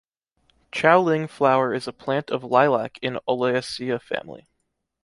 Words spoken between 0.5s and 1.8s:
Qiao Ling Flower